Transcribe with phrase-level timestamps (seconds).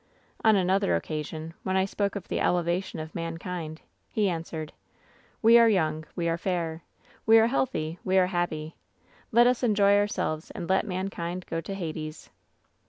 [0.43, 4.73] "On another occasion, when I spoke of the elevation of mankind, he answered:"
[5.45, 6.05] ^We are yoimg.
[6.15, 6.81] We are fair.
[7.27, 7.99] We are healthy.
[8.03, 8.75] We are happy.
[9.31, 12.31] Let us enjoy ourselves, and let mankind go to Hades.